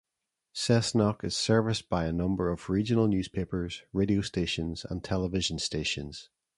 Cessnock 0.55 1.23
is 1.23 1.35
serviced 1.35 1.87
by 1.87 2.05
a 2.07 2.11
number 2.11 2.49
of 2.49 2.71
regional 2.71 3.07
newspapers, 3.07 3.83
radio 3.93 4.21
stations 4.21 4.83
and 4.83 5.03
television 5.03 5.59
stations. 5.59 6.29